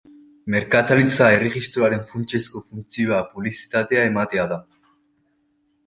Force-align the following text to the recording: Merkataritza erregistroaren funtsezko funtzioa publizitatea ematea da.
Merkataritza 0.53 1.27
erregistroaren 1.33 2.03
funtsezko 2.13 2.65
funtzioa 2.65 3.23
publizitatea 3.37 4.11
ematea 4.15 4.51
da. 4.57 4.63